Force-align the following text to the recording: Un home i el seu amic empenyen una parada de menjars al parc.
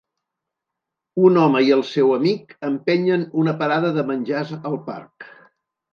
Un 1.27 1.35
home 1.41 1.61
i 1.67 1.69
el 1.75 1.83
seu 1.91 2.09
amic 2.17 2.55
empenyen 2.69 3.27
una 3.43 3.57
parada 3.63 3.95
de 3.99 4.07
menjars 4.13 4.55
al 4.71 4.83
parc. 4.89 5.29